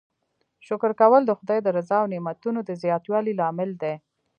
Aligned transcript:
شکر 0.67 0.91
کول 1.01 1.21
د 1.25 1.31
خدای 1.39 1.59
د 1.63 1.67
رضا 1.77 1.97
او 2.01 2.07
نعمتونو 2.13 2.59
د 2.63 2.69
زیاتوالي 2.83 3.33
لامل 3.39 3.69
دی. 3.81 3.93